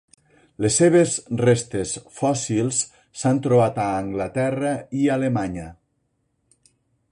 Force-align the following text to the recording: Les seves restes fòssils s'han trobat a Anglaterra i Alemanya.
Les 0.65 0.77
seves 0.79 1.11
restes 1.41 1.91
fòssils 2.21 2.79
s'han 3.23 3.43
trobat 3.49 3.79
a 3.83 3.87
Anglaterra 4.01 4.75
i 5.03 5.05
Alemanya. 5.19 5.67